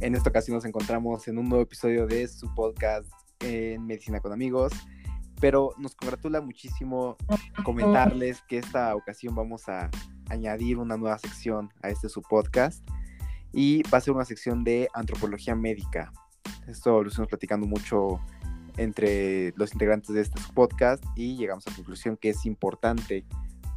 En 0.00 0.14
esta 0.14 0.30
ocasión 0.30 0.54
nos 0.54 0.64
encontramos 0.64 1.26
en 1.26 1.38
un 1.38 1.48
nuevo 1.48 1.64
episodio 1.64 2.06
de 2.06 2.28
su 2.28 2.54
podcast 2.54 3.10
en 3.40 3.84
Medicina 3.84 4.20
con 4.20 4.32
Amigos, 4.32 4.72
pero 5.40 5.74
nos 5.76 5.96
congratula 5.96 6.40
muchísimo 6.40 7.16
comentarles 7.64 8.40
que 8.42 8.58
esta 8.58 8.94
ocasión 8.94 9.34
vamos 9.34 9.68
a 9.68 9.90
añadir 10.30 10.78
una 10.78 10.96
nueva 10.96 11.18
sección 11.18 11.72
a 11.82 11.90
este 11.90 12.08
su 12.08 12.22
podcast 12.22 12.88
y 13.52 13.82
va 13.92 13.98
a 13.98 14.00
ser 14.00 14.14
una 14.14 14.24
sección 14.24 14.62
de 14.62 14.88
antropología 14.94 15.56
médica. 15.56 16.12
Esto 16.68 17.02
lo 17.02 17.08
estamos 17.08 17.28
platicando 17.28 17.66
mucho 17.66 18.20
entre 18.76 19.52
los 19.56 19.72
integrantes 19.72 20.14
de 20.14 20.20
este 20.20 20.40
podcast 20.54 21.02
y 21.16 21.36
llegamos 21.36 21.66
a 21.66 21.70
la 21.70 21.76
conclusión 21.76 22.16
que 22.16 22.28
es 22.28 22.46
importante 22.46 23.24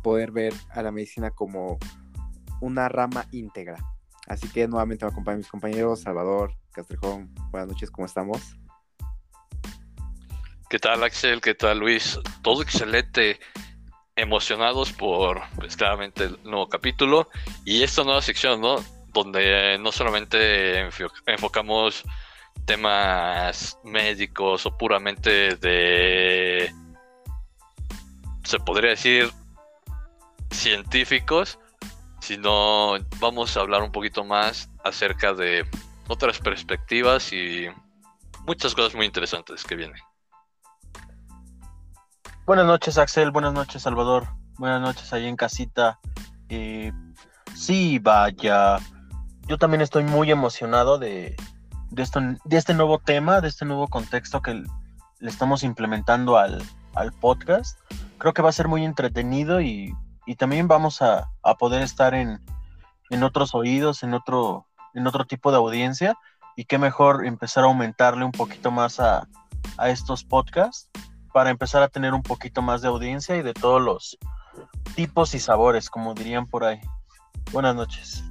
poder 0.03 0.31
ver 0.31 0.53
a 0.69 0.83
la 0.83 0.91
medicina 0.91 1.31
como 1.31 1.79
una 2.59 2.89
rama 2.89 3.25
íntegra. 3.31 3.83
Así 4.31 4.47
que 4.47 4.65
nuevamente 4.65 5.03
me 5.03 5.11
acompañan 5.11 5.39
mis 5.39 5.49
compañeros 5.49 6.03
Salvador, 6.03 6.55
Castrejón. 6.71 7.35
Buenas 7.51 7.67
noches, 7.67 7.91
¿cómo 7.91 8.05
estamos? 8.05 8.55
¿Qué 10.69 10.79
tal 10.79 11.03
Axel? 11.03 11.41
¿Qué 11.41 11.53
tal 11.53 11.79
Luis? 11.79 12.17
Todo 12.41 12.61
excelente. 12.61 13.41
Emocionados 14.15 14.93
por, 14.93 15.41
pues 15.57 15.75
claramente, 15.75 16.23
el 16.23 16.43
nuevo 16.43 16.69
capítulo 16.69 17.27
y 17.65 17.83
esta 17.83 18.05
nueva 18.05 18.21
sección, 18.21 18.61
¿no? 18.61 18.77
Donde 19.13 19.77
no 19.81 19.91
solamente 19.91 20.79
enfocamos 21.25 22.01
temas 22.63 23.77
médicos 23.83 24.65
o 24.65 24.77
puramente 24.77 25.57
de, 25.57 26.73
se 28.45 28.59
podría 28.59 28.91
decir, 28.91 29.29
científicos, 30.51 31.59
sino 32.21 32.93
vamos 33.19 33.57
a 33.57 33.61
hablar 33.61 33.81
un 33.81 33.91
poquito 33.91 34.23
más 34.23 34.69
acerca 34.83 35.33
de 35.33 35.65
otras 36.07 36.39
perspectivas 36.39 37.33
y 37.33 37.67
muchas 38.45 38.73
cosas 38.75 38.95
muy 38.95 39.05
interesantes 39.05 39.63
que 39.63 39.75
vienen. 39.75 39.99
Buenas 42.45 42.65
noches 42.65 42.97
Axel, 42.97 43.31
buenas 43.31 43.53
noches 43.53 43.81
Salvador, 43.81 44.27
buenas 44.57 44.81
noches 44.81 45.11
ahí 45.13 45.27
en 45.27 45.35
casita. 45.35 45.99
Eh, 46.49 46.91
sí, 47.55 47.99
vaya, 47.99 48.77
yo 49.47 49.57
también 49.57 49.81
estoy 49.81 50.03
muy 50.03 50.31
emocionado 50.31 50.97
de, 50.99 51.35
de, 51.89 52.03
esto, 52.03 52.19
de 52.19 52.57
este 52.57 52.73
nuevo 52.73 52.99
tema, 52.99 53.41
de 53.41 53.47
este 53.47 53.65
nuevo 53.65 53.87
contexto 53.87 54.41
que 54.41 54.63
le 55.19 55.29
estamos 55.29 55.63
implementando 55.63 56.37
al, 56.37 56.61
al 56.93 57.11
podcast. 57.13 57.79
Creo 58.19 58.33
que 58.33 58.41
va 58.41 58.49
a 58.49 58.53
ser 58.53 58.67
muy 58.67 58.85
entretenido 58.85 59.61
y 59.61 59.93
y 60.25 60.35
también 60.35 60.67
vamos 60.67 61.01
a, 61.01 61.29
poder 61.59 61.81
estar 61.81 62.13
en, 62.13 62.39
otros 63.23 63.53
oídos, 63.55 64.03
en 64.03 64.13
otro, 64.13 64.67
en 64.93 65.07
otro 65.07 65.25
tipo 65.25 65.51
de 65.51 65.57
audiencia 65.57 66.15
y 66.55 66.65
qué 66.65 66.77
mejor 66.77 67.25
empezar 67.25 67.63
a 67.63 67.67
aumentarle 67.67 68.23
un 68.23 68.31
poquito 68.31 68.71
más 68.71 68.99
a, 68.99 69.27
estos 69.85 70.23
podcasts 70.23 70.89
para 71.33 71.49
empezar 71.49 71.81
a 71.83 71.87
tener 71.87 72.13
un 72.13 72.23
poquito 72.23 72.61
más 72.61 72.81
de 72.81 72.87
audiencia 72.87 73.35
y 73.37 73.41
de 73.41 73.53
todos 73.53 73.81
los 73.81 74.17
tipos 74.95 75.33
y 75.33 75.39
sabores, 75.39 75.89
como 75.89 76.13
dirían 76.13 76.45
por 76.47 76.63
ahí. 76.63 76.81
Buenas 77.51 77.75
noches. 77.75 78.23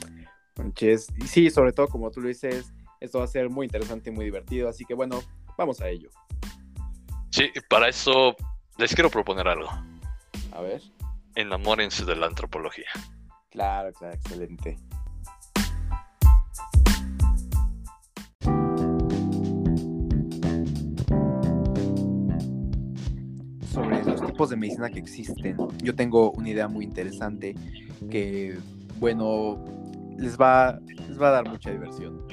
Buenas 0.00 0.28
noches. 0.58 1.08
Y 1.16 1.26
sí, 1.26 1.50
sobre 1.50 1.72
todo 1.72 1.88
como 1.88 2.10
tú 2.10 2.20
lo 2.20 2.28
dices, 2.28 2.72
esto 3.00 3.18
va 3.18 3.24
a 3.24 3.28
ser 3.28 3.50
muy 3.50 3.66
interesante 3.66 4.10
y 4.10 4.12
muy 4.12 4.24
divertido, 4.24 4.68
así 4.68 4.84
que 4.84 4.94
bueno, 4.94 5.22
vamos 5.56 5.80
a 5.80 5.88
ello. 5.88 6.10
Sí, 7.30 7.50
para 7.68 7.88
eso 7.88 8.36
les 8.76 8.94
quiero 8.94 9.10
proponer 9.10 9.48
algo. 9.48 9.68
A 10.52 10.60
ver 10.60 10.82
enamórense 11.34 12.04
de 12.04 12.16
la 12.16 12.26
antropología. 12.26 12.86
Claro, 13.50 13.92
claro, 13.92 14.14
excelente. 14.14 14.76
Sobre 23.72 24.04
los 24.04 24.24
tipos 24.24 24.50
de 24.50 24.56
medicina 24.56 24.88
que 24.90 25.00
existen, 25.00 25.56
yo 25.82 25.94
tengo 25.94 26.32
una 26.32 26.48
idea 26.48 26.68
muy 26.68 26.84
interesante 26.84 27.54
que, 28.10 28.56
bueno, 28.98 29.64
les 30.18 30.38
va, 30.38 30.78
les 31.08 31.20
va 31.20 31.28
a 31.28 31.32
dar 31.32 31.48
mucha 31.48 31.70
diversión. 31.70 32.24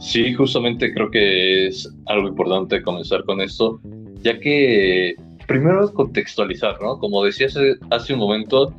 Sí, 0.00 0.34
justamente 0.34 0.92
creo 0.92 1.10
que 1.10 1.68
es 1.68 1.88
algo 2.06 2.28
importante 2.28 2.82
comenzar 2.82 3.24
con 3.24 3.40
esto, 3.40 3.80
ya 4.22 4.38
que 4.38 5.14
primero 5.46 5.84
es 5.84 5.90
contextualizar, 5.90 6.80
¿no? 6.80 6.98
Como 6.98 7.24
decías 7.24 7.56
hace 7.90 8.12
un 8.12 8.18
momento, 8.18 8.74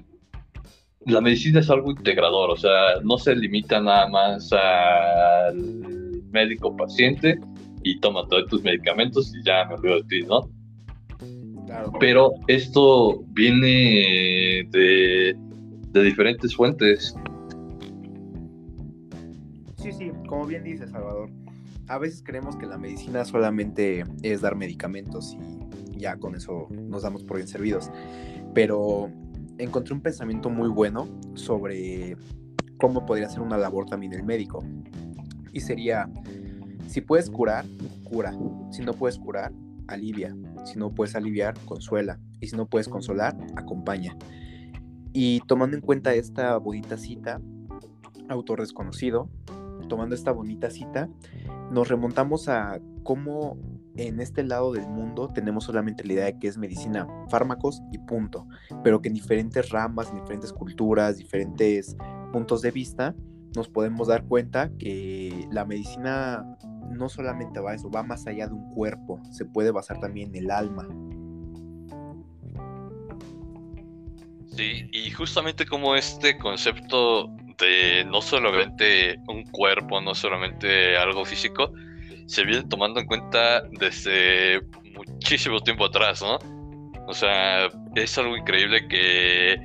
la 1.06 1.22
medicina 1.22 1.60
es 1.60 1.70
algo 1.70 1.92
integrador, 1.92 2.52
o 2.52 2.58
sea, 2.58 3.00
no 3.04 3.18
se 3.18 3.36
limita 3.36 3.80
nada 3.80 4.08
más 4.08 4.52
al 4.54 6.24
médico 6.32 6.76
paciente 6.76 7.40
y 7.84 8.00
toma 8.00 8.28
todos 8.28 8.48
tus 8.48 8.64
medicamentos 8.64 9.34
y 9.36 9.44
ya 9.44 9.66
me 9.66 9.76
olvido 9.76 10.02
de 10.02 10.04
ti, 10.04 10.22
¿no? 10.24 10.50
Claro. 11.66 11.94
Pero 12.00 12.32
esto 12.48 13.24
viene 13.30 14.68
de, 14.70 15.36
de 15.90 16.04
diferentes 16.04 16.56
fuentes. 16.56 17.16
Sí, 19.78 19.92
sí, 19.92 20.12
como 20.28 20.46
bien 20.46 20.64
dice 20.64 20.88
Salvador, 20.88 21.30
a 21.88 21.98
veces 21.98 22.24
creemos 22.26 22.56
que 22.56 22.66
la 22.66 22.78
medicina 22.78 23.26
solamente 23.26 24.06
es 24.22 24.42
dar 24.42 24.56
medicamentos 24.56 25.34
y 25.34 25.63
ya 26.04 26.18
con 26.18 26.36
eso 26.36 26.68
nos 26.70 27.02
damos 27.02 27.24
por 27.24 27.38
bien 27.38 27.48
servidos. 27.48 27.90
Pero 28.54 29.10
encontré 29.58 29.94
un 29.94 30.02
pensamiento 30.02 30.50
muy 30.50 30.70
bueno 30.70 31.08
sobre 31.34 32.18
cómo 32.78 33.06
podría 33.06 33.30
ser 33.30 33.42
una 33.42 33.58
labor 33.58 33.86
también 33.86 34.14
el 34.14 34.24
médico. 34.24 34.64
Y 35.52 35.62
sería, 35.62 36.10
si 36.88 37.02
puedes 37.02 37.30
curar, 37.30 37.66
cura. 38.04 38.34
Si 38.72 38.82
no 38.84 38.94
puedes 38.94 39.18
curar, 39.18 39.54
alivia. 39.88 40.36
Si 40.66 40.78
no 40.78 40.94
puedes 40.94 41.16
aliviar, 41.16 41.56
consuela. 41.66 42.20
Y 42.40 42.48
si 42.48 42.56
no 42.56 42.68
puedes 42.68 42.90
consolar, 42.90 43.36
acompaña. 43.56 44.18
Y 45.14 45.42
tomando 45.48 45.78
en 45.78 45.82
cuenta 45.82 46.14
esta 46.14 46.58
bonita 46.58 46.98
cita, 46.98 47.40
autor 48.30 48.62
desconocido, 48.62 49.30
tomando 49.88 50.16
esta 50.16 50.32
bonita 50.32 50.70
cita, 50.70 51.08
nos 51.72 51.88
remontamos 51.88 52.50
a 52.50 52.80
cómo 53.04 53.58
en 53.96 54.20
este 54.20 54.44
lado 54.44 54.74
del 54.74 54.88
mundo 54.88 55.28
tenemos 55.28 55.66
solamente 55.66 56.04
la 56.04 56.14
idea 56.14 56.26
de 56.26 56.40
que 56.40 56.48
es 56.48 56.58
medicina, 56.58 57.08
fármacos 57.30 57.82
y 57.92 58.00
punto, 58.00 58.48
pero 58.84 59.02
que 59.02 59.10
en 59.10 59.14
diferentes 59.14 59.70
ramas, 59.70 60.10
en 60.10 60.20
diferentes 60.20 60.52
culturas, 60.52 61.18
diferentes 61.18 61.96
puntos 62.32 62.62
de 62.62 62.72
vista, 62.72 63.16
nos 63.56 63.70
podemos 63.70 64.08
dar 64.08 64.24
cuenta 64.26 64.72
que 64.80 65.48
la 65.52 65.66
medicina 65.66 66.44
no 66.90 67.10
solamente 67.10 67.60
va 67.60 67.72
a 67.72 67.76
eso, 67.76 67.90
va 67.90 68.04
más 68.04 68.26
allá 68.28 68.48
de 68.48 68.54
un 68.54 68.70
cuerpo, 68.72 69.22
se 69.32 69.46
puede 69.46 69.72
basar 69.72 70.00
también 70.00 70.30
en 70.30 70.46
el 70.46 70.52
alma. 70.52 70.88
Sí, 74.56 74.88
y 74.92 75.10
justamente 75.12 75.66
como 75.66 75.96
este 75.96 76.38
concepto 76.38 77.28
de 77.60 78.06
no 78.06 78.22
solamente 78.22 79.20
un 79.28 79.44
cuerpo, 79.46 80.00
no 80.02 80.14
solamente 80.14 80.96
algo 80.96 81.26
físico, 81.26 81.72
se 82.26 82.44
viene 82.44 82.64
tomando 82.68 83.00
en 83.00 83.06
cuenta 83.06 83.62
desde 83.72 84.62
muchísimo 84.96 85.60
tiempo 85.62 85.86
atrás, 85.86 86.22
¿no? 86.22 86.38
O 87.08 87.14
sea, 87.14 87.68
es 87.96 88.18
algo 88.18 88.38
increíble 88.38 88.88
que 88.88 89.58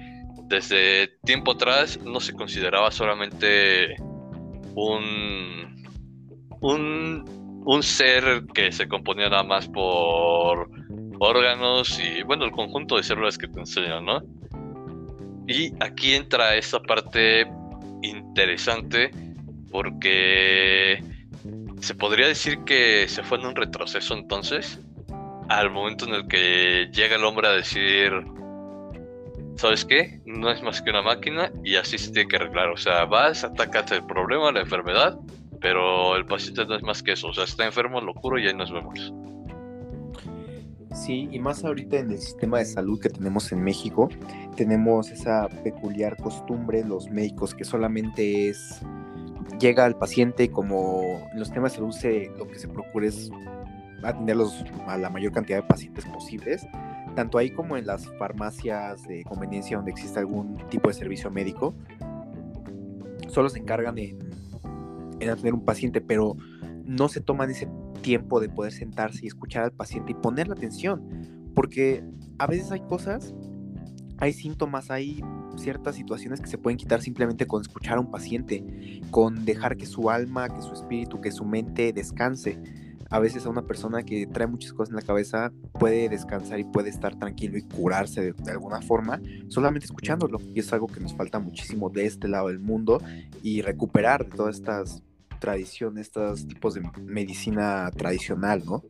desde 0.49 1.09
tiempo 1.25 1.53
atrás 1.53 2.01
no 2.03 2.21
se 2.21 2.33
consideraba 2.33 2.91
solamente 2.91 3.95
un, 4.75 5.85
un, 6.61 7.63
un 7.65 7.83
ser 7.83 8.45
que 8.55 8.73
se 8.73 8.89
componía 8.89 9.29
nada 9.29 9.45
más 9.45 9.69
por 9.69 10.71
órganos 11.21 12.01
y, 12.01 12.23
bueno, 12.23 12.45
el 12.45 12.51
conjunto 12.51 12.97
de 12.97 13.03
células 13.03 13.39
que 13.39 13.49
te 13.49 13.61
enseñan, 13.61 14.04
¿no? 14.04 14.21
Y 15.47 15.72
aquí 15.81 16.15
entra 16.15 16.57
esa 16.57 16.81
parte 16.81 17.47
interesante 18.03 19.11
porque 19.71 21.03
se 21.80 21.95
podría 21.95 22.27
decir 22.27 22.65
que 22.65 23.09
se 23.09 23.22
fue 23.22 23.39
en 23.39 23.47
un 23.47 23.57
retroceso 23.57 24.15
entonces 24.15 24.80
al 25.48 25.71
momento 25.71 26.07
en 26.07 26.15
el 26.15 26.28
que 26.28 26.91
llega 26.92 27.16
el 27.16 27.25
hombre 27.25 27.48
a 27.48 27.53
decir, 27.53 28.13
¿sabes 29.57 29.84
qué? 29.84 30.21
No 30.27 30.51
es 30.51 30.63
más 30.63 30.83
que 30.83 30.91
una 30.91 31.03
máquina 31.03 31.51
y 31.65 31.77
así 31.77 31.98
se 31.98 32.13
tiene 32.13 32.28
que 32.28 32.36
arreglar. 32.36 32.69
O 32.69 32.77
sea, 32.77 33.07
vas, 33.07 33.45
atacas 33.45 33.91
el 33.92 34.04
problema, 34.04 34.53
la 34.53 34.60
enfermedad, 34.60 35.19
pero 35.60 36.16
el 36.16 36.27
paciente 36.27 36.66
no 36.66 36.77
es 36.77 36.83
más 36.83 37.03
que 37.03 37.13
eso. 37.13 37.28
O 37.28 37.34
sea, 37.34 37.45
está 37.45 37.65
enfermo, 37.65 38.01
lo 38.01 38.15
curo 38.15 38.39
y 38.39 38.47
ahí 38.47 38.54
nos 38.54 38.71
vemos. 38.71 39.13
Sí, 40.95 41.28
y 41.30 41.39
más 41.39 41.65
ahorita 41.65 41.98
en 41.98 42.10
el 42.10 42.19
sistema 42.19 42.59
de 42.59 42.65
salud 42.65 43.01
que 43.01 43.09
tenemos 43.09 43.51
en 43.53 43.63
México, 43.63 44.09
tenemos 44.57 45.10
esa 45.10 45.48
peculiar 45.63 46.16
costumbre, 46.16 46.84
los 46.84 47.09
médicos, 47.09 47.54
que 47.54 47.65
solamente 47.65 48.48
es, 48.48 48.80
llega 49.60 49.84
al 49.84 49.97
paciente 49.97 50.50
como 50.50 51.28
en 51.33 51.39
los 51.39 51.50
temas 51.50 51.72
de 51.72 51.78
salud 51.78 52.39
lo 52.39 52.47
que 52.48 52.59
se 52.59 52.68
procura 52.68 53.06
es 53.06 53.30
atenderlos 54.03 54.65
a 54.86 54.97
la 54.97 55.10
mayor 55.10 55.33
cantidad 55.33 55.59
de 55.59 55.68
pacientes 55.68 56.04
posibles, 56.06 56.66
tanto 57.16 57.39
ahí 57.39 57.50
como 57.50 57.77
en 57.77 57.86
las 57.86 58.06
farmacias 58.16 59.03
de 59.09 59.24
conveniencia 59.24 59.77
donde 59.77 59.91
existe 59.91 60.18
algún 60.18 60.56
tipo 60.68 60.89
de 60.89 60.95
servicio 60.95 61.30
médico. 61.30 61.74
solo 63.28 63.48
se 63.48 63.59
encargan 63.59 63.98
en, 63.98 64.18
en 65.21 65.30
atender 65.30 65.54
un 65.54 65.65
paciente, 65.65 66.01
pero 66.01 66.36
no 66.84 67.09
se 67.09 67.21
toman 67.21 67.51
ese 67.51 67.68
tiempo 68.01 68.41
de 68.41 68.48
poder 68.48 68.72
sentarse 68.72 69.24
y 69.24 69.27
escuchar 69.27 69.65
al 69.65 69.72
paciente 69.72 70.12
y 70.12 70.15
ponerle 70.15 70.54
atención, 70.54 71.51
porque 71.54 72.04
a 72.39 72.47
veces 72.47 72.71
hay 72.71 72.80
cosas, 72.80 73.34
hay 74.18 74.32
síntomas, 74.32 74.91
hay 74.91 75.22
ciertas 75.56 75.97
situaciones 75.97 76.41
que 76.41 76.48
se 76.48 76.59
pueden 76.59 76.76
quitar 76.76 77.00
simplemente 77.00 77.47
con 77.47 77.62
escuchar 77.62 77.98
a 77.98 78.00
un 78.00 78.10
paciente, 78.10 79.00
con 79.10 79.44
dejar 79.44 79.76
que 79.76 79.86
su 79.86 80.10
alma, 80.10 80.48
que 80.48 80.60
su 80.62 80.72
espíritu, 80.72 81.20
que 81.20 81.30
su 81.30 81.44
mente 81.44 81.92
descanse. 81.92 82.59
A 83.10 83.20
veces 83.20 83.47
a 83.47 83.48
una 83.48 83.62
persona 83.62 84.03
que 84.03 84.26
trae 84.26 84.47
muchas 84.47 84.72
cosas 84.74 84.91
en 84.91 84.97
la 84.97 85.03
cabeza 85.03 85.50
puede 85.78 86.09
descansar 86.10 86.60
y 86.60 86.65
puede 86.65 86.91
estar 86.91 87.18
tranquilo 87.18 87.56
y 87.56 87.62
curarse 87.62 88.34
de, 88.34 88.50
alguna 88.50 88.82
forma 88.82 89.20
solamente 89.48 89.86
escuchándolo. 89.86 90.38
Y 90.54 90.60
es 90.60 90.72
algo 90.72 90.88
que 90.88 91.00
nos 91.00 91.15
falta 91.15 91.38
muchísimo 91.38 91.88
de 91.88 92.04
este 92.04 92.28
lado 92.28 92.48
del 92.48 92.59
mundo 92.59 93.00
y 93.42 93.62
recuperar 93.62 94.26
todas 94.26 94.56
estas 94.56 95.03
tradiciones, 95.38 96.09
estos 96.09 96.47
tipos 96.47 96.74
de 96.74 96.82
medicina 97.03 97.91
tradicional, 97.97 98.62
¿no? 98.66 98.82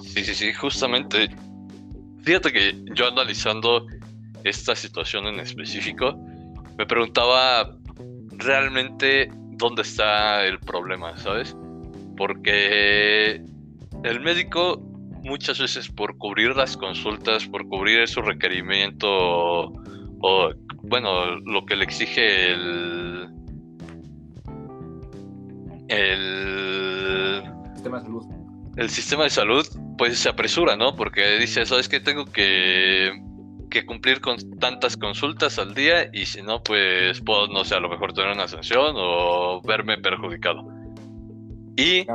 Sí, 0.00 0.24
sí, 0.24 0.34
sí, 0.34 0.52
justamente. 0.54 1.28
Fíjate 2.24 2.52
que 2.52 2.74
yo 2.94 3.08
analizando 3.08 3.86
esta 4.44 4.74
situación 4.74 5.26
en 5.26 5.40
específico, 5.40 6.16
me 6.78 6.86
preguntaba 6.86 7.76
realmente 8.30 9.30
dónde 9.58 9.82
está 9.82 10.46
el 10.46 10.58
problema, 10.60 11.16
¿sabes? 11.18 11.54
Porque 12.16 13.42
el 14.04 14.20
médico 14.20 14.80
muchas 15.22 15.58
veces 15.58 15.88
por 15.88 16.16
cubrir 16.16 16.56
las 16.56 16.78
consultas, 16.78 17.46
por 17.46 17.68
cubrir 17.68 18.08
su 18.08 18.22
requerimiento 18.22 19.06
o, 19.06 20.52
bueno, 20.82 21.36
lo 21.40 21.66
que 21.66 21.76
le 21.76 21.84
exige 21.84 22.52
el 22.52 23.28
el 25.88 27.42
sistema 27.74 27.98
de 27.98 28.04
salud. 28.04 28.24
El 28.76 28.90
sistema 28.90 29.24
de 29.24 29.30
salud 29.30 29.66
pues 29.96 30.18
se 30.18 30.28
apresura, 30.28 30.76
¿no? 30.76 30.96
Porque 30.96 31.38
dice, 31.38 31.64
¿sabes 31.66 31.88
qué? 31.88 32.00
Tengo 32.00 32.26
que 32.26 33.12
que 33.74 33.84
cumplir 33.84 34.20
con 34.20 34.38
tantas 34.60 34.96
consultas 34.96 35.58
al 35.58 35.74
día 35.74 36.08
y 36.12 36.26
si 36.26 36.42
no, 36.42 36.62
pues 36.62 37.20
puedo, 37.20 37.48
no 37.48 37.64
sé, 37.64 37.74
a 37.74 37.80
lo 37.80 37.88
mejor 37.88 38.12
tener 38.12 38.30
una 38.30 38.46
sanción 38.46 38.94
o 38.96 39.60
verme 39.62 39.98
perjudicado. 39.98 40.64
Y 41.76 42.06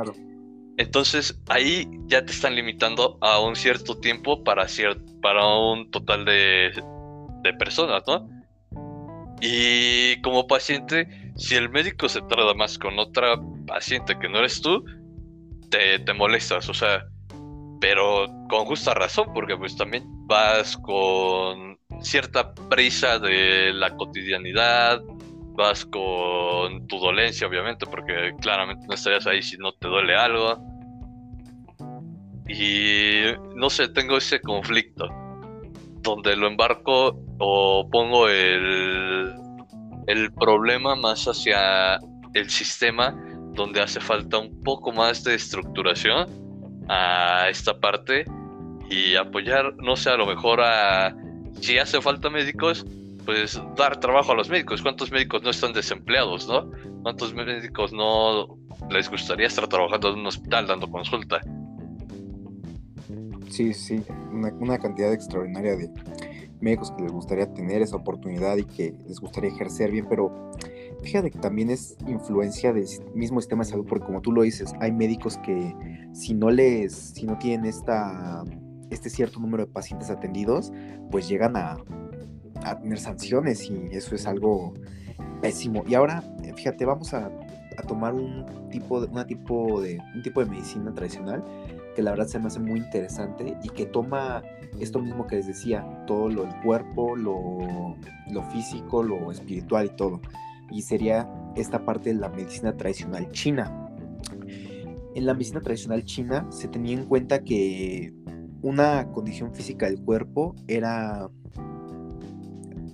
entonces 0.78 1.38
ahí 1.48 1.86
ya 2.06 2.24
te 2.24 2.32
están 2.32 2.54
limitando 2.54 3.18
a 3.20 3.40
un 3.40 3.56
cierto 3.56 3.98
tiempo 3.98 4.42
para, 4.42 4.66
para 5.20 5.46
un 5.46 5.90
total 5.90 6.24
de, 6.24 6.72
de 7.42 7.54
personas, 7.54 8.02
¿no? 8.06 8.26
Y 9.42 10.20
como 10.22 10.46
paciente, 10.46 11.32
si 11.36 11.56
el 11.56 11.68
médico 11.68 12.08
se 12.08 12.22
tarda 12.22 12.54
más 12.54 12.78
con 12.78 12.98
otra 12.98 13.38
paciente 13.66 14.18
que 14.18 14.30
no 14.30 14.38
eres 14.38 14.62
tú, 14.62 14.82
te, 15.70 15.98
te 15.98 16.14
molestas, 16.14 16.70
o 16.70 16.74
sea, 16.74 17.06
pero 17.80 18.26
con 18.48 18.66
justa 18.66 18.92
razón, 18.94 19.32
porque 19.32 19.56
pues 19.56 19.74
también 19.76 20.04
vas 20.26 20.76
con 20.76 21.78
cierta 22.02 22.54
prisa 22.54 23.18
de 23.18 23.72
la 23.72 23.96
cotidianidad, 23.96 25.00
vas 25.54 25.86
con 25.86 26.86
tu 26.86 26.98
dolencia, 26.98 27.46
obviamente, 27.46 27.86
porque 27.86 28.34
claramente 28.40 28.86
no 28.86 28.94
estarías 28.94 29.26
ahí 29.26 29.42
si 29.42 29.56
no 29.56 29.72
te 29.72 29.88
duele 29.88 30.14
algo. 30.14 30.58
Y 32.48 33.22
no 33.54 33.70
sé, 33.70 33.88
tengo 33.88 34.18
ese 34.18 34.40
conflicto 34.40 35.08
donde 36.02 36.36
lo 36.36 36.48
embarco 36.48 37.18
o 37.38 37.88
pongo 37.90 38.28
el, 38.28 39.34
el 40.06 40.32
problema 40.32 40.96
más 40.96 41.26
hacia 41.26 41.98
el 42.34 42.50
sistema, 42.50 43.14
donde 43.54 43.80
hace 43.80 44.00
falta 44.00 44.38
un 44.38 44.60
poco 44.62 44.92
más 44.92 45.24
de 45.24 45.34
estructuración 45.34 46.39
a 46.90 47.48
esta 47.48 47.78
parte 47.78 48.24
y 48.90 49.14
apoyar, 49.14 49.76
no 49.76 49.94
sé, 49.94 50.10
a 50.10 50.16
lo 50.16 50.26
mejor 50.26 50.60
a, 50.60 51.14
si 51.60 51.78
hace 51.78 52.00
falta 52.02 52.28
médicos, 52.28 52.84
pues 53.24 53.60
dar 53.76 54.00
trabajo 54.00 54.32
a 54.32 54.34
los 54.34 54.50
médicos. 54.50 54.82
¿Cuántos 54.82 55.12
médicos 55.12 55.42
no 55.44 55.50
están 55.50 55.72
desempleados, 55.72 56.48
no? 56.48 56.68
¿Cuántos 57.02 57.32
médicos 57.32 57.92
no 57.92 58.58
les 58.90 59.08
gustaría 59.08 59.46
estar 59.46 59.68
trabajando 59.68 60.12
en 60.12 60.18
un 60.18 60.26
hospital 60.26 60.66
dando 60.66 60.90
consulta? 60.90 61.40
Sí, 63.48 63.72
sí, 63.72 64.02
una, 64.32 64.48
una 64.54 64.78
cantidad 64.78 65.12
extraordinaria 65.12 65.76
de 65.76 65.88
médicos 66.60 66.90
que 66.92 67.02
les 67.02 67.12
gustaría 67.12 67.52
tener 67.52 67.82
esa 67.82 67.96
oportunidad 67.96 68.56
y 68.56 68.64
que 68.64 68.94
les 69.06 69.20
gustaría 69.20 69.50
ejercer 69.50 69.90
bien, 69.90 70.06
pero 70.08 70.52
fíjate 71.02 71.30
que 71.30 71.38
también 71.38 71.70
es 71.70 71.96
influencia 72.06 72.72
del 72.72 72.86
mismo 73.14 73.40
sistema 73.40 73.64
de 73.64 73.70
salud, 73.70 73.86
porque 73.88 74.06
como 74.06 74.20
tú 74.20 74.32
lo 74.32 74.42
dices, 74.42 74.72
hay 74.80 74.92
médicos 74.92 75.38
que 75.38 75.74
si 76.12 76.34
no 76.34 76.50
les, 76.50 76.92
si 76.92 77.26
no 77.26 77.38
tienen 77.38 77.66
esta, 77.66 78.44
este 78.90 79.10
cierto 79.10 79.40
número 79.40 79.66
de 79.66 79.72
pacientes 79.72 80.10
atendidos, 80.10 80.72
pues 81.10 81.28
llegan 81.28 81.56
a, 81.56 81.78
tener 82.82 82.98
sanciones 82.98 83.70
y 83.70 83.88
eso 83.92 84.14
es 84.14 84.26
algo 84.26 84.74
pésimo. 85.40 85.82
Y 85.86 85.94
ahora, 85.94 86.22
fíjate, 86.56 86.84
vamos 86.84 87.14
a, 87.14 87.30
a 87.78 87.82
tomar 87.86 88.12
un 88.12 88.44
tipo 88.70 89.00
de, 89.00 89.10
una 89.10 89.26
tipo 89.26 89.80
de, 89.80 89.98
un 90.14 90.22
tipo 90.22 90.44
de 90.44 90.50
medicina 90.50 90.92
tradicional 90.92 91.42
que 92.00 92.04
la 92.04 92.12
verdad 92.12 92.28
se 92.28 92.38
me 92.38 92.46
hace 92.46 92.60
muy 92.60 92.80
interesante 92.80 93.58
y 93.62 93.68
que 93.68 93.84
toma 93.84 94.42
esto 94.80 95.00
mismo 95.00 95.26
que 95.26 95.36
les 95.36 95.46
decía, 95.46 95.84
todo 96.06 96.30
lo 96.30 96.44
del 96.44 96.54
cuerpo, 96.62 97.14
lo, 97.14 97.94
lo 98.30 98.42
físico, 98.44 99.02
lo 99.02 99.30
espiritual 99.30 99.86
y 99.86 99.96
todo 99.96 100.20
y 100.70 100.80
sería 100.80 101.28
esta 101.56 101.84
parte 101.84 102.14
de 102.14 102.20
la 102.20 102.30
medicina 102.30 102.74
tradicional 102.76 103.30
china. 103.32 103.90
En 105.14 105.26
la 105.26 105.34
medicina 105.34 105.60
tradicional 105.60 106.04
china 106.04 106.46
se 106.50 106.68
tenía 106.68 106.94
en 106.94 107.04
cuenta 107.04 107.42
que 107.42 108.14
una 108.62 109.10
condición 109.12 109.52
física 109.52 109.86
del 109.86 110.00
cuerpo 110.00 110.54
era 110.68 111.28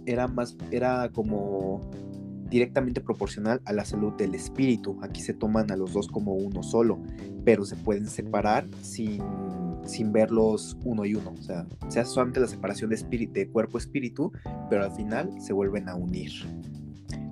era 0.06 0.26
más 0.26 0.56
era 0.72 1.10
como 1.12 1.80
directamente 2.48 3.00
proporcional 3.00 3.60
a 3.64 3.72
la 3.72 3.84
salud 3.84 4.12
del 4.14 4.34
espíritu. 4.34 4.98
Aquí 5.02 5.20
se 5.20 5.34
toman 5.34 5.70
a 5.70 5.76
los 5.76 5.92
dos 5.92 6.08
como 6.08 6.34
uno 6.34 6.62
solo, 6.62 7.02
pero 7.44 7.64
se 7.64 7.76
pueden 7.76 8.06
separar 8.06 8.66
sin, 8.82 9.22
sin 9.84 10.12
verlos 10.12 10.76
uno 10.84 11.04
y 11.04 11.14
uno. 11.14 11.34
O 11.38 11.42
sea, 11.42 11.66
se 11.88 12.04
solamente 12.04 12.40
la 12.40 12.46
separación 12.46 12.90
de, 12.90 13.28
de 13.32 13.48
cuerpo-espíritu, 13.48 14.32
pero 14.70 14.84
al 14.84 14.92
final 14.92 15.30
se 15.40 15.52
vuelven 15.52 15.88
a 15.88 15.94
unir. 15.94 16.32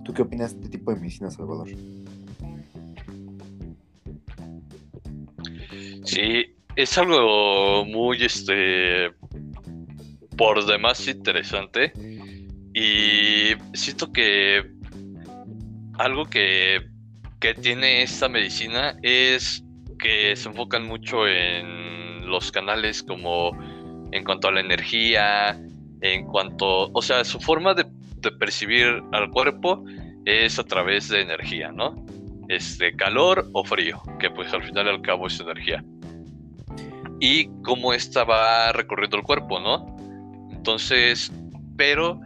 ¿Tú 0.05 0.13
qué 0.13 0.23
opinas 0.23 0.53
de 0.55 0.65
este 0.65 0.79
tipo 0.79 0.93
de 0.93 1.01
medicina, 1.01 1.31
Salvador? 1.31 1.69
Sí, 6.05 6.55
es 6.77 6.99
algo 6.99 7.85
muy, 7.87 8.23
este, 8.23 9.11
por 10.37 10.65
demás 10.67 11.07
interesante. 11.09 11.93
Y 12.75 13.55
siento 13.73 14.13
que 14.13 14.74
algo 15.99 16.27
que, 16.27 16.87
que 17.41 17.55
tiene 17.55 18.03
esta 18.03 18.29
medicina 18.29 18.97
es 19.03 19.65
que 19.99 20.35
se 20.37 20.49
enfocan 20.49 20.87
mucho 20.87 21.27
en 21.27 22.29
los 22.29 22.51
canales 22.51 23.03
como 23.03 23.57
en 24.13 24.25
cuanto 24.25 24.49
a 24.49 24.53
la 24.53 24.61
energía, 24.61 25.59
en 26.01 26.27
cuanto, 26.27 26.91
o 26.93 27.03
sea, 27.03 27.25
su 27.25 27.41
forma 27.41 27.75
de 27.75 27.87
percibir 28.39 29.03
al 29.13 29.31
cuerpo 29.31 29.85
es 30.25 30.59
a 30.59 30.65
través 30.65 31.09
de 31.09 31.21
energía, 31.21 31.71
¿no? 31.73 32.05
Este, 32.49 32.95
calor 32.95 33.49
o 33.53 33.65
frío, 33.65 34.03
que 34.19 34.31
pues 34.31 34.53
al 34.53 34.63
final 34.63 34.87
y 34.87 34.91
al 34.91 35.03
cabo 35.03 35.27
es 35.27 35.41
energía. 35.41 35.85
Y 37.21 37.47
cómo 37.63 37.93
esta 37.93 38.25
va 38.25 38.73
recorriendo 38.73 39.17
el 39.17 39.23
cuerpo, 39.23 39.61
¿no? 39.61 39.97
Entonces, 40.51 41.33
pero 41.77 42.21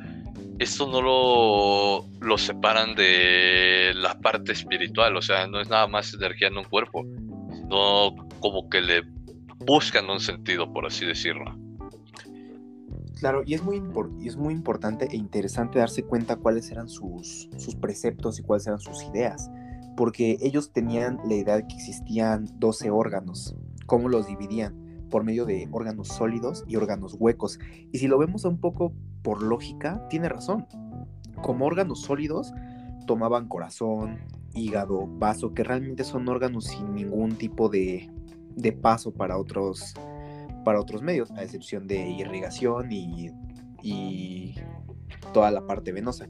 esto 0.59 0.87
no 0.87 1.01
lo, 1.01 2.09
lo 2.21 2.39
separan 2.39 2.95
de 2.95 3.93
la 3.95 4.19
parte 4.21 4.53
espiritual, 4.53 5.17
o 5.17 5.23
sea, 5.23 5.47
no 5.47 5.61
es 5.61 5.69
nada 5.69 5.87
más 5.87 6.13
energía 6.15 6.49
en 6.49 6.59
un 6.59 6.65
cuerpo, 6.65 7.05
sino 7.55 8.15
como 8.41 8.69
que 8.69 8.81
le 8.81 9.03
buscan 9.59 10.09
un 10.11 10.21
sentido, 10.21 10.73
por 10.73 10.87
así 10.87 11.07
decirlo. 11.07 11.57
Claro, 13.21 13.43
y 13.45 13.55
es 13.55 13.63
muy, 13.63 13.83
es 14.25 14.37
muy 14.37 14.55
importante 14.55 15.09
e 15.11 15.17
interesante 15.17 15.81
darse 15.81 16.05
cuenta 16.05 16.37
cuáles 16.37 16.71
eran 16.71 16.89
sus, 16.89 17.49
sus 17.57 17.75
preceptos 17.75 18.39
y 18.39 18.43
cuáles 18.43 18.67
eran 18.67 18.79
sus 18.79 19.03
ideas, 19.05 19.51
porque 19.97 20.39
ellos 20.41 20.73
tenían 20.73 21.19
la 21.25 21.35
idea 21.35 21.57
de 21.57 21.67
que 21.67 21.75
existían 21.75 22.49
12 22.59 22.91
órganos. 22.91 23.57
¿Cómo 23.87 24.09
los 24.09 24.29
dividían? 24.29 24.88
Por 25.11 25.25
medio 25.25 25.45
de 25.45 25.69
órganos 25.71 26.09
sólidos 26.09 26.65
y 26.67 26.77
órganos 26.77 27.17
huecos. 27.19 27.59
Y 27.93 27.99
si 27.99 28.07
lo 28.07 28.19
vemos 28.19 28.45
un 28.45 28.59
poco 28.59 28.93
por 29.23 29.43
lógica, 29.43 30.07
tiene 30.09 30.29
razón. 30.29 30.67
Como 31.43 31.67
órganos 31.67 32.03
sólidos, 32.03 32.53
tomaban 33.07 33.49
corazón, 33.49 34.19
hígado, 34.55 35.07
vaso, 35.07 35.55
que 35.55 35.65
realmente 35.65 36.05
son 36.05 36.29
órganos 36.29 36.65
sin 36.65 36.95
ningún 36.95 37.37
tipo 37.37 37.69
de, 37.69 38.11
de 38.57 38.73
paso 38.73 39.13
para 39.13 39.39
otros 39.39 39.95
para 40.69 40.81
otros 40.81 41.01
medios, 41.01 41.31
a 41.31 41.43
excepción 41.43 41.87
de 41.87 42.11
irrigación 42.11 42.93
y, 42.93 44.55
toda 45.33 45.51
la 45.51 45.67
parte 45.67 45.93
venosa. 45.93 46.29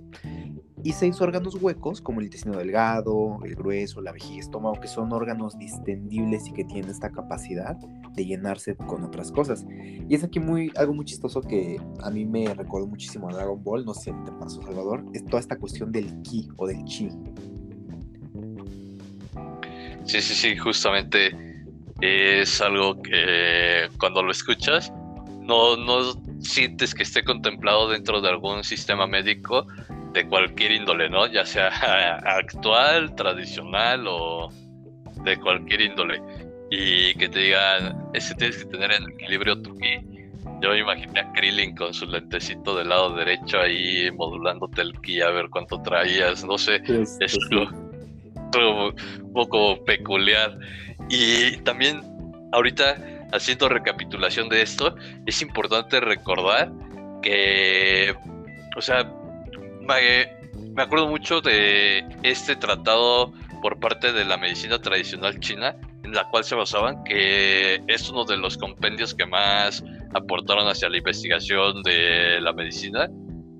Y 0.84 0.92
seis 0.92 1.20
órganos 1.20 1.56
huecos 1.60 2.00
como 2.00 2.20
el 2.20 2.26
intestino 2.26 2.56
delgado, 2.56 3.38
el 3.44 3.54
grueso, 3.54 4.00
la 4.00 4.12
vejiga, 4.12 4.40
estómago, 4.40 4.80
que 4.80 4.88
son 4.88 5.12
órganos 5.12 5.58
distendibles 5.58 6.46
y 6.48 6.52
que 6.52 6.64
tienen 6.64 6.90
esta 6.90 7.10
capacidad 7.10 7.76
de 8.14 8.26
llenarse 8.26 8.76
con 8.76 9.04
otras 9.04 9.32
cosas. 9.32 9.64
Y 10.08 10.14
es 10.14 10.24
aquí 10.24 10.40
muy, 10.40 10.72
algo 10.76 10.94
muy 10.94 11.04
chistoso 11.04 11.40
que 11.40 11.80
a 12.02 12.10
mí 12.10 12.24
me 12.24 12.54
recordó 12.54 12.86
muchísimo 12.86 13.28
a 13.28 13.34
Dragon 13.34 13.62
Ball, 13.62 13.84
no 13.84 13.94
sé 13.94 14.12
si 14.12 14.24
te 14.24 14.32
pasó 14.32 14.62
Salvador, 14.62 15.04
es 15.12 15.24
toda 15.24 15.40
esta 15.40 15.56
cuestión 15.56 15.92
del 15.92 16.22
ki 16.22 16.48
o 16.56 16.66
del 16.66 16.84
chi. 16.84 17.10
Sí, 20.04 20.22
sí, 20.22 20.34
sí, 20.34 20.56
justamente 20.56 21.36
es 22.00 22.60
algo 22.60 23.02
que 23.02 23.88
cuando 23.98 24.22
lo 24.22 24.30
escuchas 24.30 24.92
no, 25.40 25.76
no 25.76 26.12
sientes 26.40 26.94
que 26.94 27.02
esté 27.02 27.24
contemplado 27.24 27.88
dentro 27.88 28.20
de 28.20 28.28
algún 28.28 28.62
sistema 28.64 29.06
médico 29.06 29.66
de 30.12 30.26
cualquier 30.26 30.72
índole, 30.72 31.08
¿no? 31.08 31.26
Ya 31.26 31.44
sea 31.44 31.68
actual, 32.24 33.14
tradicional 33.14 34.06
o 34.06 34.48
de 35.24 35.36
cualquier 35.38 35.82
índole. 35.82 36.20
Y 36.70 37.14
que 37.14 37.28
te 37.28 37.40
digan, 37.40 38.10
ese 38.12 38.34
tienes 38.34 38.58
que 38.58 38.70
tener 38.70 38.92
en 38.92 39.10
equilibrio 39.10 39.60
tu 39.62 39.76
ki. 39.78 40.00
Yo 40.60 40.70
me 40.70 40.78
imaginé 40.78 41.20
a 41.20 41.32
Krillin 41.32 41.74
con 41.76 41.94
su 41.94 42.04
lentecito 42.06 42.76
del 42.76 42.88
lado 42.88 43.14
derecho 43.14 43.60
ahí 43.60 44.10
modulándote 44.10 44.82
el 44.82 44.92
ki 45.00 45.20
a 45.22 45.30
ver 45.30 45.48
cuánto 45.50 45.80
traías, 45.82 46.44
no 46.44 46.58
sé, 46.58 46.82
es 47.20 47.38
un 47.52 49.32
poco 49.32 49.82
peculiar. 49.84 50.58
Y 51.08 51.56
también 51.58 52.00
ahorita 52.52 52.96
haciendo 53.32 53.68
recapitulación 53.68 54.48
de 54.48 54.62
esto, 54.62 54.94
es 55.26 55.42
importante 55.42 56.00
recordar 56.00 56.72
que, 57.22 58.14
o 58.76 58.80
sea, 58.80 59.10
me, 59.88 60.82
acuerdo 60.82 61.08
mucho 61.08 61.40
de 61.40 62.04
este 62.22 62.56
tratado 62.56 63.32
por 63.62 63.80
parte 63.80 64.12
de 64.12 64.24
la 64.24 64.36
medicina 64.36 64.78
tradicional 64.78 65.40
china, 65.40 65.74
en 66.04 66.12
la 66.12 66.28
cual 66.30 66.44
se 66.44 66.54
basaban, 66.54 67.02
que 67.04 67.82
es 67.88 68.08
uno 68.10 68.24
de 68.24 68.36
los 68.36 68.56
compendios 68.56 69.14
que 69.14 69.26
más 69.26 69.82
aportaron 70.14 70.68
hacia 70.68 70.88
la 70.88 70.98
investigación 70.98 71.82
de 71.82 72.40
la 72.40 72.52
medicina, 72.52 73.08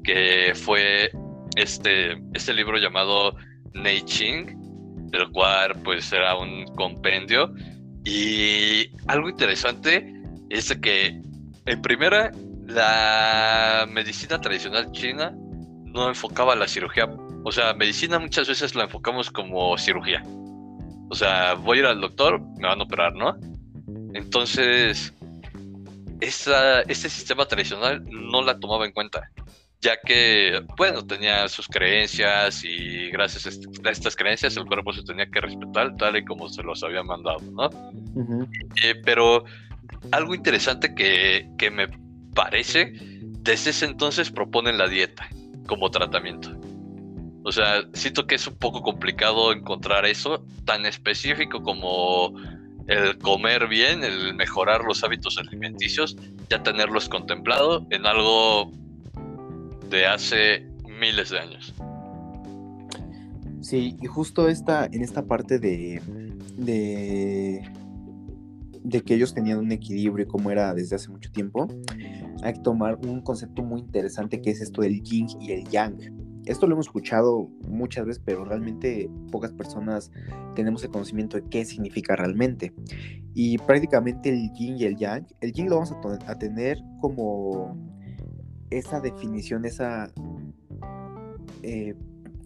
que 0.05 0.53
fue 0.55 1.11
este, 1.57 2.17
este 2.35 2.55
libro 2.55 2.79
llamado 2.79 3.35
Nei 3.75 4.03
Ching, 4.03 4.57
del 5.11 5.31
cual 5.31 5.75
pues 5.83 6.13
era 6.13 6.37
un 6.37 6.65
compendio. 6.77 7.53
Y 8.05 8.91
algo 9.09 9.29
interesante 9.29 10.15
es 10.51 10.75
que, 10.81 11.21
en 11.67 11.83
primera, 11.83 12.31
la 12.67 13.87
medicina 13.91 14.41
tradicional 14.41 14.93
china 14.93 15.35
no 15.93 16.09
enfocaba 16.09 16.55
la 16.55 16.69
cirugía. 16.69 17.09
O 17.45 17.53
sea, 17.53 17.75
medicina 17.75 18.19
muchas 18.19 18.49
veces 18.49 18.75
la 18.75 18.85
enfocamos 18.85 19.31
como 19.31 19.77
cirugía. 19.79 20.23
O 21.11 21.15
sea, 21.15 21.55
voy 21.55 21.79
a 21.79 21.81
ir 21.81 21.87
al 21.87 22.01
doctor, 22.01 22.41
me 22.59 22.69
van 22.69 22.81
a 22.81 22.85
operar, 22.85 23.15
¿no? 23.15 23.37
Entonces, 24.15 25.15
esa, 26.21 26.83
este 26.83 27.09
sistema 27.09 27.47
tradicional 27.47 28.05
no 28.11 28.43
la 28.43 28.59
tomaba 28.59 28.85
en 28.85 28.93
cuenta, 28.93 29.31
ya 29.81 29.99
que, 30.05 30.61
bueno, 30.77 31.07
tenía 31.07 31.49
sus 31.49 31.69
creencias 31.69 32.65
y 32.65 33.11
gracias 33.11 33.47
a 33.47 33.91
estas 33.91 34.17
creencias 34.17 34.57
el 34.57 34.67
cuerpo 34.67 34.93
se 34.93 35.03
tenía 35.05 35.31
que 35.31 35.41
respetar 35.41 35.97
tal 35.97 36.17
y 36.17 36.25
como 36.25 36.49
se 36.49 36.63
los 36.63 36.83
había 36.83 37.03
mandado, 37.03 37.41
¿no? 37.53 37.71
Eh, 38.83 38.95
pero 39.05 39.45
algo 40.11 40.35
interesante 40.35 40.95
que, 40.95 41.49
que 41.57 41.71
me 41.71 41.89
parece, 42.35 42.93
desde 43.41 43.71
ese 43.71 43.87
entonces 43.87 44.31
proponen 44.31 44.77
la 44.77 44.89
dieta 44.89 45.29
como 45.69 45.89
tratamiento. 45.91 46.51
O 47.45 47.53
sea, 47.53 47.83
siento 47.93 48.27
que 48.27 48.35
es 48.35 48.47
un 48.49 48.57
poco 48.57 48.83
complicado 48.83 49.53
encontrar 49.53 50.05
eso 50.05 50.45
tan 50.65 50.85
específico 50.85 51.63
como 51.63 52.35
el 52.89 53.17
comer 53.19 53.69
bien, 53.69 54.03
el 54.03 54.35
mejorar 54.35 54.83
los 54.83 55.05
hábitos 55.05 55.39
alimenticios, 55.39 56.17
ya 56.51 56.63
tenerlos 56.63 57.09
contemplado 57.09 57.87
en 57.91 58.07
algo 58.07 58.73
de 59.89 60.07
hace 60.07 60.67
miles 60.99 61.31
de 61.31 61.39
años. 61.39 61.75
Sí, 63.61 63.97
y 64.01 64.07
justo 64.07 64.49
esta, 64.49 64.87
en 64.87 65.03
esta 65.03 65.27
parte 65.27 65.59
de, 65.59 66.01
de, 66.57 67.71
de 68.83 69.01
que 69.03 69.15
ellos 69.15 69.35
tenían 69.35 69.59
un 69.59 69.71
equilibrio 69.73 70.27
como 70.27 70.51
era 70.51 70.73
desde 70.75 70.97
hace 70.97 71.11
mucho 71.11 71.31
tiempo, 71.31 71.69
hay 72.43 72.55
que 72.55 72.61
tomar 72.61 72.99
un 73.07 73.21
concepto 73.21 73.63
muy 73.63 73.81
interesante 73.81 74.41
que 74.41 74.51
es 74.51 74.61
esto 74.61 74.83
del 74.83 75.03
yin 75.03 75.27
y 75.41 75.53
el 75.53 75.69
yang. 75.69 75.99
Esto 76.47 76.67
lo 76.67 76.75
hemos 76.75 76.87
escuchado 76.87 77.51
muchas 77.69 78.07
veces, 78.07 78.23
pero 78.25 78.45
realmente 78.45 79.11
pocas 79.31 79.53
personas 79.53 80.11
tenemos 80.55 80.83
el 80.83 80.91
conocimiento 80.91 81.37
de 81.37 81.45
qué 81.51 81.65
significa 81.65 82.17
realmente. 82.17 82.73
Y 83.35 83.59
prácticamente 83.59 84.31
el 84.31 84.51
yin 84.55 84.79
y 84.79 84.85
el 84.85 84.97
yang, 84.97 85.27
el 85.41 85.53
yin 85.53 85.69
lo 85.69 85.77
vamos 85.77 85.93
a, 86.27 86.39
tener 86.39 86.79
como 87.01 87.77
esa 88.71 89.01
definición, 89.01 89.65
esa... 89.65 90.11
Eh, 91.63 91.95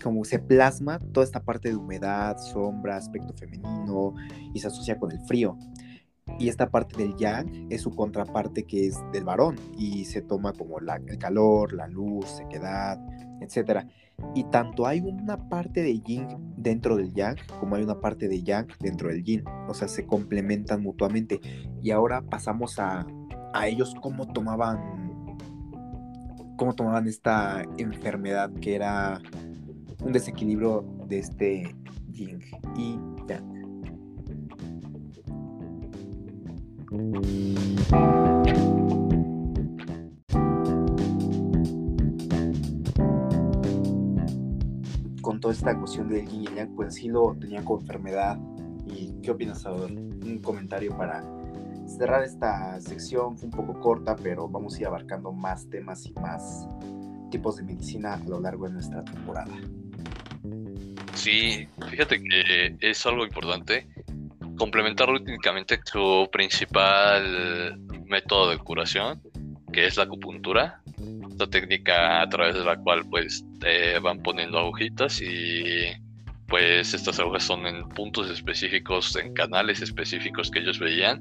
como 0.03 0.25
se 0.25 0.41
plasma 0.41 0.99
toda 0.99 1.25
esta 1.25 1.45
parte 1.45 1.69
de 1.69 1.77
humedad, 1.77 2.37
sombra, 2.37 2.97
aspecto 2.97 3.33
femenino 3.35 4.15
y 4.53 4.59
se 4.59 4.67
asocia 4.67 4.99
con 4.99 5.13
el 5.13 5.21
frío 5.21 5.57
y 6.43 6.49
esta 6.49 6.71
parte 6.71 6.97
del 6.97 7.15
yang 7.15 7.69
es 7.71 7.83
su 7.83 7.93
contraparte 7.95 8.65
que 8.65 8.89
es 8.89 8.99
del 9.13 9.23
varón 9.23 9.55
y 9.79 10.05
se 10.07 10.23
toma 10.23 10.53
como 10.53 10.81
el 10.81 11.19
calor, 11.19 11.73
la 11.73 11.87
luz, 11.87 12.27
sequedad, 12.27 12.99
etc. 13.41 13.87
Y 14.35 14.43
tanto 14.51 14.89
hay 14.89 14.99
una 14.99 15.49
parte 15.49 15.83
de 15.83 16.01
yin 16.01 16.27
dentro 16.57 16.97
del 16.97 17.15
yang 17.15 17.37
como 17.61 17.77
hay 17.77 17.85
una 17.85 18.01
parte 18.01 18.27
de 18.27 18.43
yang 18.43 18.67
dentro 18.81 19.09
del 19.09 19.23
yin. 19.23 19.45
O 19.69 19.75
sea, 19.75 19.87
se 19.87 20.05
complementan 20.05 20.83
mutuamente. 20.83 21.41
Y 21.81 21.93
ahora 21.93 22.23
pasamos 22.23 22.81
a, 22.81 23.07
a 23.55 23.69
ellos 23.69 23.95
cómo 24.03 24.27
tomaban, 24.33 24.81
cómo 26.57 26.75
tomaban 26.75 27.07
esta 27.07 27.63
enfermedad 27.79 28.51
que 28.55 28.75
era 28.75 29.21
un 30.05 30.11
desequilibrio 30.11 30.85
de 31.07 31.19
este 31.21 31.77
yin 32.11 32.41
y 32.77 32.99
yang. 33.29 33.52
Con 36.93 37.23
toda 45.41 45.55
esta 45.55 45.75
cuestión 45.79 46.11
del 46.11 46.29
yin 46.29 46.43
y 46.43 46.55
yang, 46.55 46.77
pues 46.77 46.97
sí 46.97 47.09
lo 47.09 47.35
tenía 47.41 47.65
como 47.65 47.81
enfermedad. 47.81 48.39
¿Y 48.87 49.15
qué 49.23 49.31
opinas, 49.31 49.63
Salvador? 49.63 49.93
Un 49.93 50.39
comentario 50.43 50.95
para 50.95 51.25
cerrar 51.87 52.25
esta 52.25 52.79
sección. 52.83 53.39
Fue 53.39 53.47
un 53.47 53.53
poco 53.53 53.81
corta, 53.81 54.15
pero 54.15 54.47
vamos 54.47 54.77
a 54.77 54.81
ir 54.81 54.87
abarcando 54.87 55.33
más 55.33 55.71
temas 55.71 56.05
y 56.05 56.13
más 56.21 56.69
tipos 57.31 57.57
de 57.57 57.63
medicina 57.63 58.13
a 58.15 58.19
lo 58.19 58.39
largo 58.39 58.67
de 58.67 58.75
nuestra 58.75 59.03
temporada. 59.03 59.55
Sí, 61.15 61.67
fíjate 61.89 62.23
que 62.23 62.77
es 62.81 63.07
algo 63.07 63.25
importante 63.25 63.87
complementar 64.63 65.11
únicamente 65.11 65.81
su 65.83 66.29
principal 66.31 67.77
método 68.07 68.51
de 68.51 68.59
curación, 68.59 69.21
que 69.73 69.87
es 69.87 69.97
la 69.97 70.05
acupuntura. 70.05 70.81
Esta 71.29 71.49
técnica 71.49 72.23
a 72.23 72.29
través 72.29 72.55
de 72.55 72.65
la 72.65 72.77
cual 72.77 73.03
pues 73.11 73.45
te 73.59 73.99
van 73.99 74.23
poniendo 74.23 74.61
agujitas 74.61 75.21
y 75.21 75.91
pues 76.47 76.95
estas 76.95 77.19
agujas 77.19 77.43
son 77.43 77.67
en 77.67 77.89
puntos 77.89 78.31
específicos, 78.31 79.17
en 79.17 79.35
canales 79.35 79.83
específicos 79.83 80.49
que 80.49 80.61
ellos 80.61 80.79
veían 80.79 81.21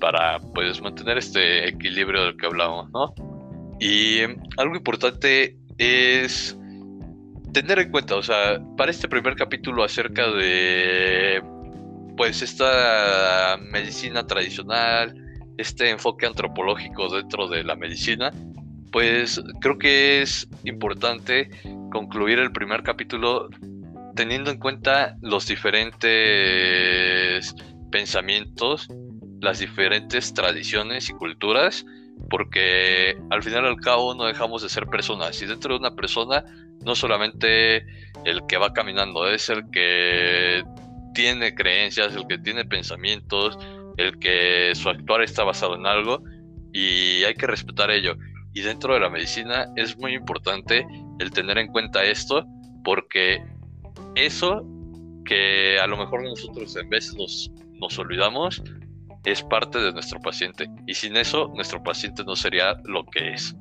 para 0.00 0.38
pues 0.54 0.80
mantener 0.80 1.18
este 1.18 1.68
equilibrio 1.68 2.26
del 2.26 2.36
que 2.36 2.46
hablamos, 2.46 2.88
¿no? 2.92 3.12
Y 3.80 4.20
algo 4.56 4.76
importante 4.76 5.56
es 5.78 6.56
tener 7.52 7.80
en 7.80 7.90
cuenta, 7.90 8.14
o 8.14 8.22
sea, 8.22 8.62
para 8.76 8.92
este 8.92 9.08
primer 9.08 9.34
capítulo 9.34 9.82
acerca 9.82 10.30
de 10.30 11.42
pues 12.22 12.40
esta 12.40 13.58
medicina 13.60 14.24
tradicional, 14.24 15.12
este 15.58 15.90
enfoque 15.90 16.24
antropológico 16.24 17.08
dentro 17.08 17.48
de 17.48 17.64
la 17.64 17.74
medicina, 17.74 18.30
pues 18.92 19.42
creo 19.60 19.76
que 19.76 20.22
es 20.22 20.48
importante 20.62 21.50
concluir 21.90 22.38
el 22.38 22.52
primer 22.52 22.84
capítulo 22.84 23.48
teniendo 24.14 24.52
en 24.52 24.60
cuenta 24.60 25.16
los 25.20 25.48
diferentes 25.48 26.06
pensamientos, 27.90 28.86
las 29.40 29.58
diferentes 29.58 30.32
tradiciones 30.32 31.08
y 31.08 31.14
culturas, 31.14 31.84
porque 32.30 33.16
al 33.30 33.42
final 33.42 33.64
y 33.64 33.66
al 33.66 33.80
cabo 33.80 34.14
no 34.14 34.26
dejamos 34.26 34.62
de 34.62 34.68
ser 34.68 34.86
personas. 34.86 35.42
Y 35.42 35.46
dentro 35.46 35.74
de 35.74 35.80
una 35.80 35.96
persona 35.96 36.44
no 36.84 36.94
solamente 36.94 37.84
el 38.24 38.46
que 38.46 38.58
va 38.58 38.72
caminando, 38.72 39.28
es 39.28 39.48
el 39.48 39.68
que 39.72 40.62
tiene 41.14 41.54
creencias, 41.54 42.14
el 42.14 42.26
que 42.26 42.38
tiene 42.38 42.64
pensamientos, 42.64 43.58
el 43.96 44.18
que 44.18 44.72
su 44.74 44.88
actuar 44.88 45.22
está 45.22 45.44
basado 45.44 45.76
en 45.76 45.86
algo 45.86 46.22
y 46.72 47.24
hay 47.24 47.34
que 47.34 47.46
respetar 47.46 47.90
ello. 47.90 48.16
Y 48.54 48.60
dentro 48.60 48.94
de 48.94 49.00
la 49.00 49.10
medicina 49.10 49.66
es 49.76 49.96
muy 49.96 50.14
importante 50.14 50.86
el 51.18 51.30
tener 51.30 51.58
en 51.58 51.68
cuenta 51.68 52.04
esto 52.04 52.44
porque 52.84 53.42
eso 54.14 54.66
que 55.24 55.78
a 55.78 55.86
lo 55.86 55.96
mejor 55.96 56.22
nosotros 56.22 56.76
en 56.76 56.88
vez 56.88 57.14
nos, 57.14 57.50
nos 57.80 57.98
olvidamos 57.98 58.62
es 59.24 59.42
parte 59.42 59.78
de 59.78 59.92
nuestro 59.92 60.20
paciente 60.20 60.68
y 60.86 60.94
sin 60.94 61.16
eso 61.16 61.50
nuestro 61.54 61.82
paciente 61.82 62.24
no 62.24 62.34
sería 62.34 62.76
lo 62.84 63.04
que 63.06 63.34
es. 63.34 63.54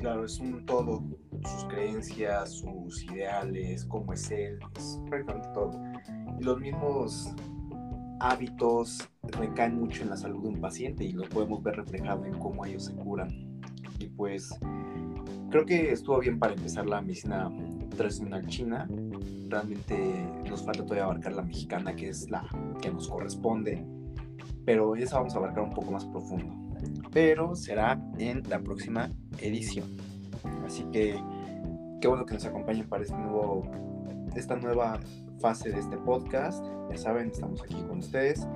Claro, 0.00 0.24
es 0.24 0.38
un 0.38 0.64
todo, 0.64 1.02
sus 1.44 1.64
creencias, 1.64 2.52
sus 2.52 3.02
ideales, 3.04 3.84
cómo 3.84 4.12
es 4.12 4.30
él, 4.30 4.58
es 4.76 5.00
prácticamente 5.08 5.48
todo. 5.52 5.72
Y 6.38 6.44
los 6.44 6.60
mismos 6.60 7.34
hábitos 8.20 9.08
recaen 9.22 9.78
mucho 9.78 10.02
en 10.02 10.10
la 10.10 10.16
salud 10.16 10.42
de 10.42 10.48
un 10.50 10.60
paciente 10.60 11.04
y 11.04 11.12
lo 11.12 11.28
podemos 11.28 11.62
ver 11.62 11.76
reflejado 11.76 12.24
en 12.24 12.38
cómo 12.38 12.64
ellos 12.64 12.84
se 12.84 12.94
curan. 12.94 13.28
Y 13.98 14.06
pues 14.06 14.54
creo 15.50 15.66
que 15.66 15.90
estuvo 15.90 16.20
bien 16.20 16.38
para 16.38 16.54
empezar 16.54 16.86
la 16.86 17.00
medicina 17.00 17.50
tradicional 17.96 18.46
china. 18.46 18.88
Realmente 19.48 19.96
nos 20.48 20.64
falta 20.64 20.84
todavía 20.84 21.04
abarcar 21.04 21.32
la 21.32 21.42
mexicana, 21.42 21.96
que 21.96 22.08
es 22.08 22.30
la 22.30 22.44
que 22.80 22.90
nos 22.90 23.08
corresponde. 23.08 23.84
Pero 24.64 24.94
esa 24.94 25.18
vamos 25.18 25.34
a 25.34 25.38
abarcar 25.38 25.64
un 25.64 25.74
poco 25.74 25.90
más 25.90 26.04
profundo. 26.04 26.57
Pero 27.18 27.56
será 27.56 28.00
en 28.20 28.48
la 28.48 28.60
próxima 28.60 29.10
edición. 29.40 29.88
Así 30.64 30.84
que 30.92 31.20
qué 32.00 32.06
bueno 32.06 32.24
que 32.24 32.34
nos 32.34 32.44
acompañen 32.44 32.88
para 32.88 33.02
este 33.02 33.16
nuevo, 33.16 33.68
esta 34.36 34.54
nueva 34.54 35.00
fase 35.40 35.70
de 35.72 35.80
este 35.80 35.96
podcast. 35.96 36.64
Ya 36.92 36.96
saben, 36.96 37.32
estamos 37.32 37.60
aquí 37.60 37.74
con 37.88 37.98
ustedes. 37.98 38.46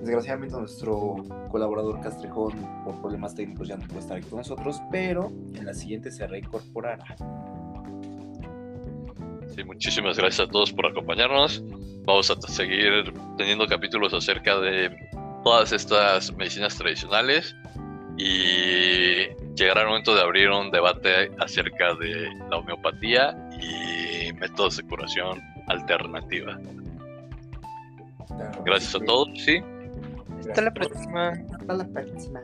Desgraciadamente 0.00 0.54
nuestro 0.56 1.24
colaborador 1.50 2.02
Castrejón 2.02 2.52
por 2.84 3.00
problemas 3.00 3.34
técnicos 3.34 3.68
ya 3.68 3.78
no 3.78 3.86
puede 3.86 4.00
estar 4.00 4.18
aquí 4.18 4.28
con 4.28 4.40
nosotros, 4.40 4.82
pero 4.90 5.32
en 5.54 5.64
la 5.64 5.72
siguiente 5.72 6.10
se 6.10 6.26
reincorporará. 6.26 7.16
Sí, 9.56 9.64
muchísimas 9.64 10.18
gracias 10.18 10.46
a 10.46 10.50
todos 10.50 10.70
por 10.70 10.84
acompañarnos. 10.84 11.64
Vamos 12.04 12.30
a 12.30 12.38
seguir 12.42 13.10
teniendo 13.38 13.66
capítulos 13.66 14.12
acerca 14.12 14.60
de 14.60 14.94
todas 15.44 15.72
estas 15.72 16.30
medicinas 16.36 16.76
tradicionales 16.76 17.56
y 18.16 19.28
llegará 19.54 19.82
el 19.82 19.88
momento 19.88 20.14
de 20.14 20.22
abrir 20.22 20.50
un 20.50 20.70
debate 20.70 21.30
acerca 21.38 21.94
de 21.94 22.30
la 22.50 22.58
homeopatía 22.58 23.36
y 23.60 24.32
métodos 24.34 24.76
de 24.76 24.82
curación 24.84 25.40
alternativa. 25.68 26.58
Gracias 28.64 28.94
a 28.94 29.04
todos, 29.04 29.28
sí. 29.44 29.62
Hasta 30.40 30.62
la 30.62 30.72
próxima. 30.72 31.28
Hasta 31.28 31.74
la 31.74 31.84
próxima. 31.86 32.40